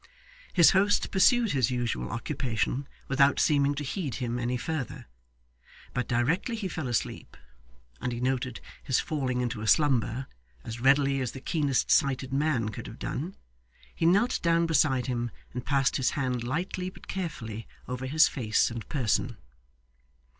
His 0.51 0.71
host 0.71 1.11
pursued 1.11 1.51
his 1.51 1.69
usual 1.69 2.09
occupation 2.09 2.87
without 3.07 3.39
seeming 3.39 3.75
to 3.75 3.83
heed 3.83 4.15
him 4.15 4.39
any 4.39 4.57
further. 4.57 5.05
But 5.93 6.07
directly 6.07 6.55
he 6.55 6.67
fell 6.67 6.87
asleep 6.87 7.37
and 8.01 8.11
he 8.11 8.19
noted 8.19 8.61
his 8.81 8.99
falling 8.99 9.41
into 9.41 9.61
a 9.61 9.67
slumber, 9.67 10.25
as 10.63 10.79
readily 10.81 11.21
as 11.21 11.33
the 11.33 11.39
keenest 11.39 11.91
sighted 11.91 12.33
man 12.33 12.69
could 12.69 12.87
have 12.87 12.97
done 12.97 13.35
he 13.93 14.07
knelt 14.07 14.41
down 14.41 14.65
beside 14.65 15.05
him, 15.05 15.29
and 15.53 15.67
passed 15.67 15.97
his 15.97 16.09
hand 16.17 16.43
lightly 16.43 16.89
but 16.89 17.07
carefully 17.07 17.67
over 17.87 18.07
his 18.07 18.27
face 18.27 18.71
and 18.71 18.89
person. 18.89 19.37